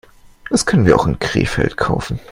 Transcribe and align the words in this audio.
Das 0.49 0.65
können 0.65 0.87
wir 0.87 0.95
auch 0.95 1.05
in 1.05 1.19
Krefeld 1.19 1.77
kaufen 1.77 2.19